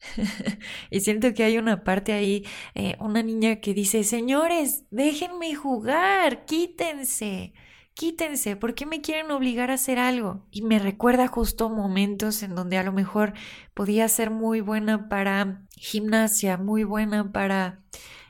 y 0.90 1.00
siento 1.00 1.34
que 1.34 1.44
hay 1.44 1.58
una 1.58 1.84
parte 1.84 2.12
ahí, 2.12 2.44
eh, 2.74 2.96
una 3.00 3.22
niña 3.22 3.56
que 3.60 3.74
dice, 3.74 4.04
señores, 4.04 4.84
déjenme 4.90 5.54
jugar, 5.54 6.44
quítense, 6.44 7.52
quítense, 7.94 8.56
¿por 8.56 8.74
qué 8.74 8.86
me 8.86 9.00
quieren 9.00 9.30
obligar 9.30 9.70
a 9.70 9.74
hacer 9.74 9.98
algo? 9.98 10.46
Y 10.50 10.62
me 10.62 10.78
recuerda 10.78 11.26
justo 11.28 11.70
momentos 11.70 12.42
en 12.42 12.54
donde 12.54 12.78
a 12.78 12.82
lo 12.82 12.92
mejor 12.92 13.34
podía 13.74 14.08
ser 14.08 14.30
muy 14.30 14.60
buena 14.60 15.08
para 15.08 15.62
gimnasia, 15.76 16.56
muy 16.56 16.84
buena 16.84 17.32
para 17.32 17.80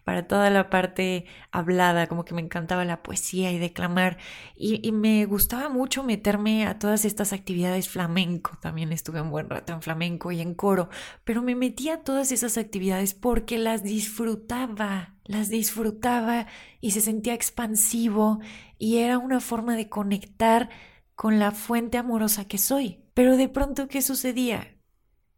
para 0.04 0.26
toda 0.26 0.50
la 0.50 0.68
parte 0.68 1.26
hablada, 1.50 2.06
como 2.06 2.24
que 2.24 2.34
me 2.34 2.42
encantaba 2.42 2.84
la 2.84 3.02
poesía 3.02 3.52
y 3.52 3.58
declamar. 3.58 4.18
Y, 4.56 4.90
me 4.92 5.24
gustaba 5.26 5.68
mucho 5.68 6.02
meterme 6.02 6.66
a 6.66 6.78
todas 6.78 7.04
estas 7.04 7.32
actividades 7.32 7.88
flamenco. 7.88 8.58
También 8.60 8.92
estuve 8.92 9.20
un 9.20 9.30
buen 9.30 9.48
rato 9.48 9.72
en 9.72 9.82
flamenco 9.82 10.32
y 10.32 10.40
en 10.40 10.54
coro, 10.54 10.88
pero 11.24 11.42
me 11.42 11.54
metía 11.54 11.94
a 11.94 12.02
todas 12.02 12.32
esas 12.32 12.58
actividades 12.58 13.14
porque 13.14 13.58
las 13.58 13.82
disfrutaba, 13.82 15.14
las 15.24 15.48
disfrutaba 15.48 16.46
y 16.80 16.90
se 16.90 17.00
sentía 17.00 17.34
expansivo 17.34 18.40
y 18.78 18.98
era 18.98 19.18
una 19.18 19.40
forma 19.40 19.76
de 19.76 19.88
conectar 19.88 20.68
con 21.14 21.38
la 21.38 21.52
fuente 21.52 21.98
amorosa 21.98 22.46
que 22.46 22.58
soy. 22.58 23.04
Pero 23.14 23.36
de 23.36 23.48
pronto, 23.48 23.88
¿qué 23.88 24.02
sucedía? 24.02 24.76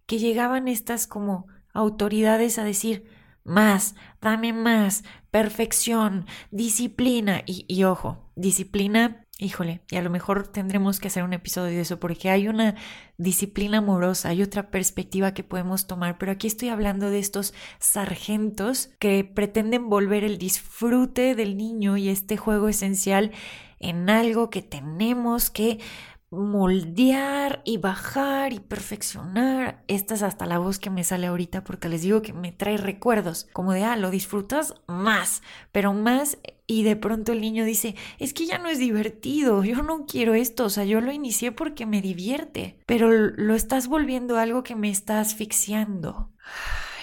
Que 0.07 0.19
llegaban 0.19 0.69
estas 0.69 1.07
como 1.07 1.47
autoridades 1.73 2.59
a 2.59 2.65
decir, 2.65 3.07
más, 3.45 3.95
dame 4.21 4.53
más, 4.53 5.05
perfección, 5.31 6.27
disciplina. 6.51 7.43
Y, 7.47 7.65
y, 7.69 7.85
ojo, 7.85 8.31
disciplina, 8.35 9.27
híjole, 9.39 9.83
y 9.91 9.97
a 9.97 10.03
lo 10.03 10.11
mejor 10.11 10.49
tendremos 10.49 10.99
que 10.99 11.09
hacer 11.09 11.23
un 11.23 11.33
episodio 11.33 11.77
de 11.77 11.83
eso 11.83 12.01
porque 12.01 12.31
hay 12.31 12.49
una 12.49 12.77
disciplina 13.19 13.79
amorosa, 13.79 14.31
hay 14.31 14.43
otra 14.43 14.71
perspectiva 14.71 15.35
que 15.35 15.45
podemos 15.45 15.87
tomar, 15.87 16.19
pero 16.19 16.33
aquí 16.33 16.47
estoy 16.47 16.69
hablando 16.69 17.11
de 17.11 17.19
estos 17.19 17.53
sargentos 17.79 18.91
que 18.99 19.25
pretenden 19.25 19.89
volver 19.89 20.25
el 20.25 20.39
disfrute 20.39 21.35
del 21.35 21.57
niño 21.57 21.97
y 21.97 22.09
este 22.09 22.37
juego 22.37 22.69
esencial 22.69 23.33
en 23.79 24.09
algo 24.09 24.51
que 24.51 24.63
tenemos 24.63 25.51
que 25.51 25.79
moldear 26.35 27.63
y 27.65 27.79
bajar 27.79 28.53
y 28.53 28.61
perfeccionar. 28.61 29.83
Esta 29.89 30.15
es 30.15 30.23
hasta 30.23 30.47
la 30.47 30.59
voz 30.59 30.79
que 30.79 30.91
me 30.91 31.05
sale 31.05 31.27
ahorita 31.27 31.65
porque 31.65 31.89
les 31.89 32.03
digo 32.03 32.23
que 32.23 32.33
me 32.33 32.53
trae 32.53 32.77
recuerdos, 32.77 33.49
como 33.53 33.73
de, 33.73 33.85
ah, 33.85 33.97
lo 33.97 34.11
disfrutas 34.11 34.75
más, 34.87 35.43
pero 35.73 35.93
más 35.93 36.39
y 36.67 36.83
de 36.83 36.97
pronto 36.97 37.33
el 37.33 37.41
niño 37.41 37.65
dice, 37.65 37.95
es 38.19 38.33
que 38.33 38.47
ya 38.47 38.59
no 38.59 38.69
es 38.69 38.79
divertido, 38.79 39.65
yo 39.65 39.83
no 39.83 40.07
quiero 40.07 40.35
esto, 40.35 40.65
o 40.65 40.71
sea, 40.71 40.85
yo 40.85 41.01
lo 41.01 41.13
inicié 41.13 41.53
porque 41.53 41.85
me 41.85 42.01
divierte, 42.01 42.79
pero 42.87 43.11
lo 43.11 43.55
estás 43.55 43.87
volviendo 43.87 44.39
algo 44.39 44.63
que 44.63 44.77
me 44.77 44.91
está 44.91 45.21
asfixiando. 45.21 46.31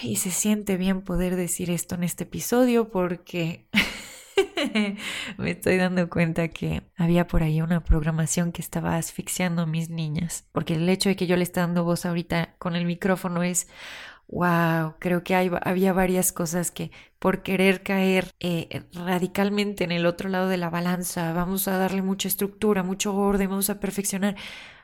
Y 0.04 0.16
se 0.16 0.32
siente 0.32 0.76
bien 0.76 1.02
poder 1.02 1.36
decir 1.36 1.70
esto 1.70 1.94
en 1.94 2.02
este 2.02 2.24
episodio 2.24 2.88
porque 2.88 3.68
me 5.38 5.50
estoy 5.50 5.76
dando 5.76 6.08
cuenta 6.08 6.48
que 6.48 6.82
había 6.96 7.26
por 7.26 7.42
ahí 7.42 7.60
una 7.60 7.84
programación 7.84 8.52
que 8.52 8.62
estaba 8.62 8.96
asfixiando 8.96 9.62
a 9.62 9.66
mis 9.66 9.90
niñas, 9.90 10.46
porque 10.52 10.74
el 10.74 10.88
hecho 10.88 11.08
de 11.08 11.16
que 11.16 11.26
yo 11.26 11.36
le 11.36 11.42
esté 11.42 11.60
dando 11.60 11.84
voz 11.84 12.06
ahorita 12.06 12.54
con 12.58 12.76
el 12.76 12.84
micrófono 12.84 13.42
es, 13.42 13.68
wow, 14.28 14.94
creo 14.98 15.24
que 15.24 15.34
había 15.34 15.92
varias 15.92 16.32
cosas 16.32 16.70
que 16.70 16.90
por 17.18 17.42
querer 17.42 17.82
caer 17.82 18.30
eh, 18.40 18.84
radicalmente 18.92 19.84
en 19.84 19.92
el 19.92 20.06
otro 20.06 20.28
lado 20.28 20.48
de 20.48 20.56
la 20.56 20.70
balanza, 20.70 21.32
vamos 21.32 21.68
a 21.68 21.76
darle 21.76 22.02
mucha 22.02 22.28
estructura, 22.28 22.82
mucho 22.82 23.14
orden, 23.14 23.50
vamos 23.50 23.70
a 23.70 23.80
perfeccionar. 23.80 24.36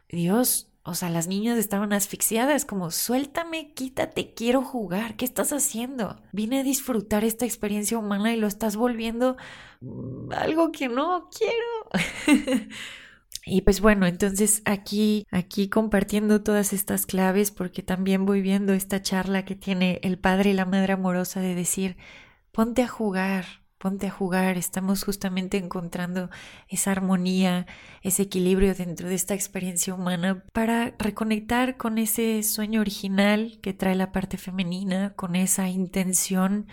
Dios, 0.09 0.68
o 0.89 0.95
sea, 0.95 1.11
las 1.11 1.29
niñas 1.29 1.59
estaban 1.59 1.93
asfixiadas, 1.93 2.65
como 2.65 2.91
suéltame, 2.91 3.73
quítate, 3.75 4.33
quiero 4.35 4.63
jugar, 4.63 5.17
¿qué 5.17 5.25
estás 5.25 5.53
haciendo? 5.53 6.21
Vine 6.33 6.61
a 6.61 6.63
disfrutar 6.63 7.25
esta 7.25 7.45
experiencia 7.45 7.99
humana 7.99 8.33
y 8.33 8.37
lo 8.37 8.47
estás 8.47 8.77
volviendo 8.77 9.37
mm, 9.81 10.33
algo 10.33 10.73
que 10.73 10.89
no 10.89 11.29
quiero. 11.31 12.67
y 13.45 13.61
pues 13.63 13.81
bueno, 13.81 14.07
entonces 14.07 14.63
aquí, 14.65 15.27
aquí 15.31 15.69
compartiendo 15.69 16.43
todas 16.43 16.73
estas 16.73 17.05
claves, 17.05 17.51
porque 17.51 17.83
también 17.83 18.25
voy 18.25 18.41
viendo 18.41 18.73
esta 18.73 19.03
charla 19.03 19.45
que 19.45 19.55
tiene 19.55 20.01
el 20.03 20.19
padre 20.19 20.51
y 20.51 20.55
la 20.55 20.65
madre 20.65 20.95
amorosa 20.95 21.41
de 21.41 21.55
decir, 21.55 21.97
ponte 22.51 22.83
a 22.83 22.89
jugar, 22.89 23.45
ponte 23.79 24.09
a 24.09 24.11
jugar, 24.11 24.59
estamos 24.59 25.05
justamente 25.05 25.57
encontrando 25.57 26.31
esa 26.69 26.93
armonía, 26.93 27.67
ese 28.03 28.23
equilibrio 28.23 28.75
dentro 28.75 29.09
de 29.09 29.15
esta 29.15 29.35
experiencia 29.35 29.95
humana 29.95 30.45
para 30.53 30.95
reconectar 30.99 31.77
con 31.77 31.99
ese 31.99 32.43
sueño 32.43 32.81
original 32.81 33.59
que 33.63 33.73
trae 33.73 33.95
la 33.95 34.13
parte 34.13 34.37
femenina, 34.37 35.15
con 35.15 35.37
esa 35.37 35.69
intención 35.69 36.67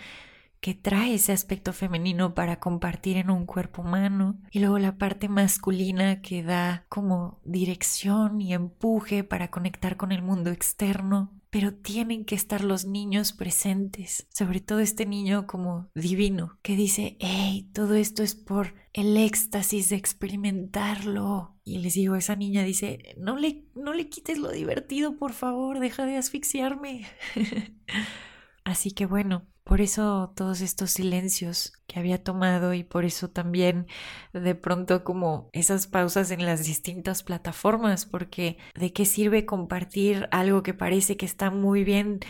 que 0.60 0.74
trae 0.74 1.14
ese 1.14 1.32
aspecto 1.32 1.72
femenino 1.72 2.34
para 2.34 2.58
compartir 2.58 3.18
en 3.18 3.30
un 3.30 3.46
cuerpo 3.46 3.82
humano. 3.82 4.40
Y 4.50 4.58
luego 4.58 4.78
la 4.78 4.98
parte 4.98 5.28
masculina 5.28 6.20
que 6.22 6.42
da 6.42 6.86
como 6.88 7.40
dirección 7.44 8.40
y 8.40 8.52
empuje 8.52 9.22
para 9.22 9.50
conectar 9.50 9.96
con 9.96 10.10
el 10.10 10.22
mundo 10.22 10.50
externo 10.50 11.32
pero 11.56 11.72
tienen 11.72 12.26
que 12.26 12.34
estar 12.34 12.62
los 12.62 12.84
niños 12.84 13.32
presentes, 13.32 14.28
sobre 14.28 14.60
todo 14.60 14.80
este 14.80 15.06
niño 15.06 15.46
como 15.46 15.88
divino, 15.94 16.58
que 16.60 16.76
dice, 16.76 17.16
hey, 17.18 17.70
todo 17.72 17.94
esto 17.94 18.22
es 18.22 18.34
por 18.34 18.74
el 18.92 19.16
éxtasis 19.16 19.88
de 19.88 19.96
experimentarlo. 19.96 21.56
Y 21.64 21.78
les 21.78 21.94
digo, 21.94 22.14
esa 22.14 22.36
niña 22.36 22.62
dice, 22.62 22.98
no 23.16 23.38
le, 23.38 23.64
no 23.74 23.94
le 23.94 24.10
quites 24.10 24.36
lo 24.36 24.50
divertido, 24.50 25.16
por 25.16 25.32
favor, 25.32 25.80
deja 25.80 26.04
de 26.04 26.18
asfixiarme. 26.18 27.06
Así 28.64 28.90
que 28.90 29.06
bueno, 29.06 29.46
por 29.66 29.80
eso 29.80 30.32
todos 30.36 30.60
estos 30.60 30.92
silencios 30.92 31.72
que 31.88 31.98
había 31.98 32.22
tomado 32.22 32.72
y 32.72 32.84
por 32.84 33.04
eso 33.04 33.30
también 33.30 33.88
de 34.32 34.54
pronto 34.54 35.02
como 35.02 35.50
esas 35.52 35.88
pausas 35.88 36.30
en 36.30 36.46
las 36.46 36.64
distintas 36.64 37.24
plataformas, 37.24 38.06
porque 38.06 38.58
de 38.76 38.92
qué 38.92 39.04
sirve 39.04 39.44
compartir 39.44 40.28
algo 40.30 40.62
que 40.62 40.72
parece 40.72 41.16
que 41.16 41.26
está 41.26 41.50
muy 41.50 41.82
bien 41.82 42.20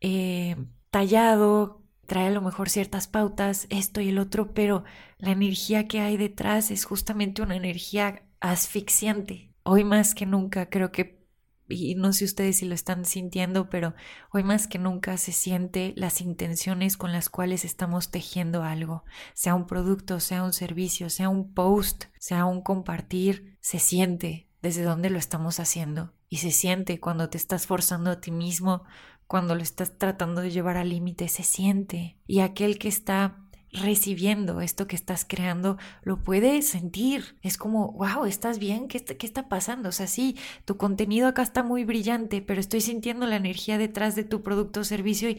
eh, 0.00 0.56
tallado, 0.90 1.82
trae 2.06 2.28
a 2.28 2.30
lo 2.30 2.40
mejor 2.40 2.70
ciertas 2.70 3.08
pautas, 3.08 3.66
esto 3.68 4.00
y 4.00 4.08
el 4.08 4.18
otro, 4.18 4.54
pero 4.54 4.84
la 5.18 5.32
energía 5.32 5.88
que 5.88 6.00
hay 6.00 6.16
detrás 6.16 6.70
es 6.70 6.86
justamente 6.86 7.42
una 7.42 7.56
energía 7.56 8.22
asfixiante. 8.40 9.52
Hoy 9.64 9.84
más 9.84 10.14
que 10.14 10.24
nunca 10.24 10.70
creo 10.70 10.92
que 10.92 11.25
y 11.68 11.94
no 11.94 12.12
sé 12.12 12.24
ustedes 12.24 12.58
si 12.58 12.66
lo 12.66 12.74
están 12.74 13.04
sintiendo, 13.04 13.68
pero 13.68 13.94
hoy 14.32 14.42
más 14.42 14.66
que 14.66 14.78
nunca 14.78 15.16
se 15.16 15.32
siente 15.32 15.92
las 15.96 16.20
intenciones 16.20 16.96
con 16.96 17.12
las 17.12 17.28
cuales 17.28 17.64
estamos 17.64 18.10
tejiendo 18.10 18.62
algo, 18.62 19.04
sea 19.34 19.54
un 19.54 19.66
producto, 19.66 20.20
sea 20.20 20.42
un 20.42 20.52
servicio, 20.52 21.10
sea 21.10 21.28
un 21.28 21.52
post, 21.52 22.04
sea 22.18 22.44
un 22.44 22.62
compartir, 22.62 23.56
se 23.60 23.78
siente 23.78 24.48
desde 24.62 24.82
dónde 24.82 25.10
lo 25.10 25.18
estamos 25.18 25.60
haciendo 25.60 26.12
y 26.28 26.38
se 26.38 26.50
siente 26.50 27.00
cuando 27.00 27.28
te 27.28 27.38
estás 27.38 27.66
forzando 27.66 28.10
a 28.10 28.20
ti 28.20 28.30
mismo, 28.30 28.82
cuando 29.26 29.54
lo 29.54 29.62
estás 29.62 29.98
tratando 29.98 30.40
de 30.40 30.50
llevar 30.50 30.76
al 30.76 30.90
límite, 30.90 31.28
se 31.28 31.42
siente. 31.42 32.16
Y 32.26 32.40
aquel 32.40 32.78
que 32.78 32.88
está 32.88 33.45
recibiendo 33.80 34.60
esto 34.60 34.86
que 34.86 34.96
estás 34.96 35.24
creando, 35.26 35.78
lo 36.02 36.22
puedes 36.22 36.68
sentir. 36.68 37.36
Es 37.42 37.56
como, 37.56 37.92
wow, 37.92 38.24
¿estás 38.26 38.58
bien? 38.58 38.88
¿Qué 38.88 38.98
está, 38.98 39.14
¿Qué 39.14 39.26
está 39.26 39.48
pasando? 39.48 39.88
O 39.88 39.92
sea, 39.92 40.06
sí, 40.06 40.36
tu 40.64 40.76
contenido 40.76 41.28
acá 41.28 41.42
está 41.42 41.62
muy 41.62 41.84
brillante, 41.84 42.42
pero 42.42 42.60
estoy 42.60 42.80
sintiendo 42.80 43.26
la 43.26 43.36
energía 43.36 43.78
detrás 43.78 44.16
de 44.16 44.24
tu 44.24 44.42
producto 44.42 44.80
o 44.80 44.84
servicio 44.84 45.30
y, 45.30 45.38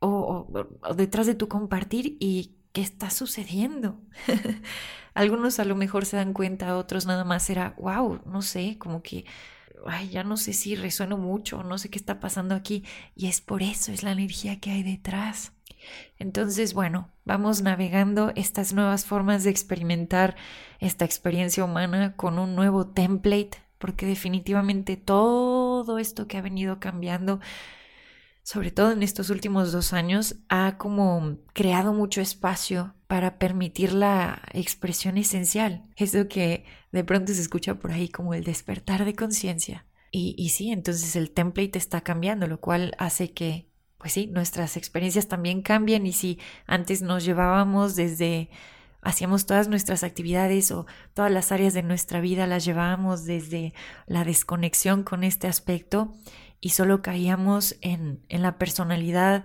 o, 0.00 0.48
o 0.82 0.94
detrás 0.94 1.26
de 1.26 1.34
tu 1.34 1.48
compartir 1.48 2.16
y 2.20 2.54
¿qué 2.72 2.80
está 2.82 3.10
sucediendo? 3.10 4.00
Algunos 5.14 5.58
a 5.58 5.64
lo 5.64 5.74
mejor 5.74 6.06
se 6.06 6.16
dan 6.16 6.32
cuenta, 6.32 6.76
otros 6.76 7.06
nada 7.06 7.24
más 7.24 7.50
era, 7.50 7.74
wow, 7.78 8.20
no 8.26 8.42
sé, 8.42 8.78
como 8.78 9.02
que 9.02 9.24
ay, 9.86 10.10
ya 10.10 10.24
no 10.24 10.36
sé 10.36 10.52
si 10.52 10.74
resueno 10.74 11.16
mucho, 11.18 11.62
no 11.62 11.78
sé 11.78 11.90
qué 11.90 11.98
está 11.98 12.20
pasando 12.20 12.54
aquí. 12.54 12.84
Y 13.14 13.26
es 13.28 13.40
por 13.40 13.62
eso, 13.62 13.92
es 13.92 14.02
la 14.02 14.12
energía 14.12 14.60
que 14.60 14.70
hay 14.70 14.82
detrás. 14.82 15.52
Entonces, 16.18 16.74
bueno, 16.74 17.10
vamos 17.24 17.62
navegando 17.62 18.32
estas 18.34 18.72
nuevas 18.72 19.04
formas 19.04 19.44
de 19.44 19.50
experimentar 19.50 20.36
esta 20.80 21.04
experiencia 21.04 21.64
humana 21.64 22.16
con 22.16 22.38
un 22.38 22.54
nuevo 22.54 22.86
template, 22.88 23.58
porque 23.78 24.06
definitivamente 24.06 24.96
todo 24.96 25.98
esto 25.98 26.26
que 26.26 26.36
ha 26.36 26.42
venido 26.42 26.80
cambiando, 26.80 27.40
sobre 28.42 28.70
todo 28.70 28.92
en 28.92 29.02
estos 29.02 29.30
últimos 29.30 29.72
dos 29.72 29.92
años, 29.92 30.36
ha 30.48 30.78
como 30.78 31.38
creado 31.52 31.92
mucho 31.92 32.20
espacio 32.20 32.94
para 33.06 33.38
permitir 33.38 33.92
la 33.92 34.42
expresión 34.52 35.16
esencial, 35.16 35.84
eso 35.96 36.28
que 36.28 36.64
de 36.92 37.04
pronto 37.04 37.32
se 37.32 37.40
escucha 37.40 37.76
por 37.76 37.92
ahí 37.92 38.08
como 38.08 38.34
el 38.34 38.44
despertar 38.44 39.04
de 39.04 39.14
conciencia. 39.14 39.86
Y, 40.10 40.34
y 40.38 40.50
sí, 40.50 40.70
entonces 40.70 41.16
el 41.16 41.30
template 41.30 41.78
está 41.78 42.00
cambiando, 42.00 42.46
lo 42.46 42.60
cual 42.60 42.94
hace 42.98 43.32
que 43.32 43.68
pues 43.98 44.12
sí, 44.12 44.28
nuestras 44.28 44.76
experiencias 44.76 45.26
también 45.26 45.62
cambian 45.62 46.06
y 46.06 46.12
si 46.12 46.38
antes 46.66 47.02
nos 47.02 47.24
llevábamos 47.24 47.96
desde, 47.96 48.48
hacíamos 49.02 49.44
todas 49.44 49.68
nuestras 49.68 50.04
actividades 50.04 50.70
o 50.70 50.86
todas 51.14 51.32
las 51.32 51.50
áreas 51.50 51.74
de 51.74 51.82
nuestra 51.82 52.20
vida 52.20 52.46
las 52.46 52.64
llevábamos 52.64 53.24
desde 53.24 53.74
la 54.06 54.24
desconexión 54.24 55.02
con 55.02 55.24
este 55.24 55.48
aspecto 55.48 56.14
y 56.60 56.70
solo 56.70 57.02
caíamos 57.02 57.76
en, 57.80 58.20
en 58.28 58.42
la 58.42 58.56
personalidad, 58.56 59.44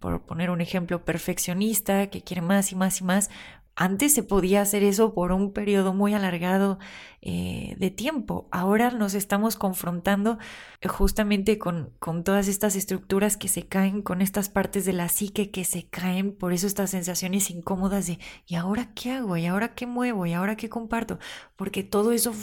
por 0.00 0.22
poner 0.22 0.50
un 0.50 0.60
ejemplo, 0.60 1.04
perfeccionista, 1.04 2.08
que 2.08 2.22
quiere 2.22 2.42
más 2.42 2.72
y 2.72 2.76
más 2.76 3.00
y 3.00 3.04
más, 3.04 3.30
antes 3.74 4.12
se 4.12 4.22
podía 4.22 4.60
hacer 4.60 4.82
eso 4.82 5.14
por 5.14 5.32
un 5.32 5.52
periodo 5.52 5.94
muy 5.94 6.14
alargado 6.14 6.78
eh, 7.22 7.76
de 7.78 7.90
tiempo. 7.90 8.48
Ahora 8.50 8.90
nos 8.90 9.14
estamos 9.14 9.56
confrontando 9.56 10.38
eh, 10.80 10.88
justamente 10.88 11.56
con, 11.56 11.90
con, 11.98 12.24
todas 12.24 12.48
estas 12.48 12.76
estructuras 12.76 13.36
que 13.36 13.48
se 13.48 13.66
caen, 13.66 14.02
con 14.02 14.20
estas 14.20 14.48
partes 14.48 14.84
de 14.84 14.92
la 14.92 15.08
psique 15.08 15.50
que 15.50 15.64
se 15.64 15.86
caen, 15.88 16.36
por 16.36 16.52
eso 16.52 16.66
estas 16.66 16.90
sensaciones 16.90 17.50
incómodas 17.50 18.06
de 18.08 18.18
¿y 18.46 18.56
ahora 18.56 18.92
qué 18.94 19.12
hago? 19.12 19.36
¿y 19.36 19.46
ahora 19.46 19.74
qué 19.74 19.86
muevo? 19.86 20.26
¿y 20.26 20.32
ahora 20.32 20.56
qué 20.56 20.68
comparto? 20.68 21.18
Porque 21.56 21.82
todo 21.82 22.12
eso 22.12 22.34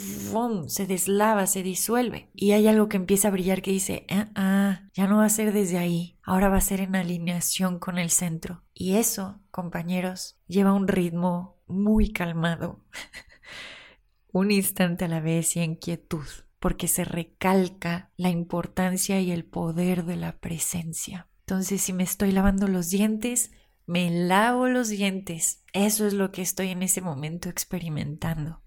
se 0.66 0.86
deslava, 0.86 1.46
se 1.46 1.62
disuelve. 1.62 2.30
Y 2.34 2.52
hay 2.52 2.66
algo 2.66 2.88
que 2.88 2.96
empieza 2.96 3.28
a 3.28 3.32
brillar 3.32 3.62
que 3.62 3.72
dice, 3.72 4.06
ah, 4.10 4.28
ah, 4.34 4.82
ya 4.92 5.06
no 5.06 5.18
va 5.18 5.26
a 5.26 5.30
ser 5.30 5.52
desde 5.52 5.78
ahí, 5.78 6.16
ahora 6.22 6.48
va 6.48 6.56
a 6.56 6.62
ser 6.62 6.80
en 6.80 6.96
alineación 6.96 7.78
con 7.78 7.98
el 7.98 8.10
centro. 8.10 8.62
Y 8.74 8.96
eso, 8.96 9.40
compañeros, 9.50 10.38
lleva 10.46 10.72
un 10.72 10.88
ritmo 10.88 11.58
muy 11.66 12.12
calmado, 12.12 12.80
un 14.32 14.50
instante 14.50 15.04
a 15.04 15.08
la 15.08 15.20
vez 15.20 15.56
y 15.56 15.60
en 15.60 15.76
quietud, 15.76 16.26
porque 16.58 16.88
se 16.88 17.04
recalca 17.04 18.10
la 18.16 18.30
importancia 18.30 19.20
y 19.20 19.30
el 19.30 19.44
poder 19.44 20.04
de 20.04 20.16
la 20.16 20.38
presencia. 20.38 21.28
Entonces, 21.46 21.80
si 21.82 21.92
me 21.92 22.02
estoy 22.02 22.32
lavando 22.32 22.68
los 22.68 22.90
dientes, 22.90 23.52
me 23.86 24.10
lavo 24.10 24.68
los 24.68 24.88
dientes. 24.88 25.64
Eso 25.72 26.06
es 26.06 26.14
lo 26.14 26.30
que 26.30 26.42
estoy 26.42 26.68
en 26.68 26.82
ese 26.82 27.00
momento 27.00 27.48
experimentando. 27.48 28.62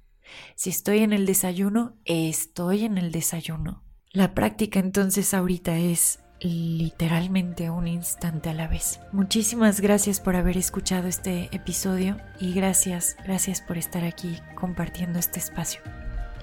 Si 0.56 0.70
estoy 0.70 1.00
en 1.00 1.14
el 1.14 1.26
desayuno, 1.26 1.98
estoy 2.06 2.86
en 2.86 2.98
el 2.98 3.12
desayuno. 3.12 3.84
La 4.14 4.36
práctica 4.36 4.80
entonces 4.80 5.34
ahorita 5.34 5.76
es 5.76 6.20
literalmente 6.40 7.72
un 7.72 7.88
instante 7.88 8.52
a 8.52 8.54
la 8.54 8.68
vez. 8.68 9.00
Muchísimas 9.12 9.82
gracias 9.82 10.20
por 10.20 10.36
haber 10.36 10.56
escuchado 10.56 11.08
este 11.08 11.50
episodio 11.52 12.18
y 12.40 12.54
gracias, 12.54 13.18
gracias 13.24 13.62
por 13.62 13.80
estar 13.80 14.04
aquí 14.04 14.38
compartiendo 14.54 15.18
este 15.18 15.40
espacio. 15.40 15.82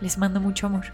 Les 0.01 0.19
mando 0.19 0.41
mucho 0.41 0.67
amor. 0.67 0.87